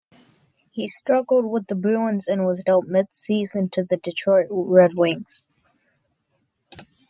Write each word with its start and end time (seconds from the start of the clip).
He 0.71 0.87
struggled 0.87 1.45
with 1.51 1.67
the 1.67 1.75
Bruins 1.75 2.27
and 2.27 2.43
was 2.43 2.63
dealt 2.63 2.87
mid-season 2.87 3.69
to 3.69 3.83
the 3.83 3.97
Detroit 3.97 4.47
Red 4.49 4.95
Wings. 4.95 5.45